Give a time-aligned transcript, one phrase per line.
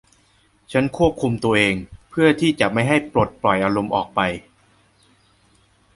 [0.71, 1.75] ฉันควบคุมตัวเอง
[2.09, 4.19] เพื่อที่จะไม่ให้ปลดปล่อยอารมณ์ออกไป